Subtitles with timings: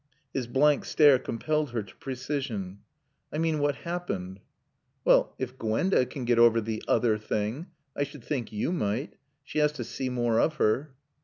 [0.33, 2.79] His blank stare compelled her to precision.
[3.31, 4.39] "I mean what happened."
[5.05, 9.13] "Well if Gwenda can get over 'the other thing', I should think you might.
[9.43, 10.95] She has to see more of her."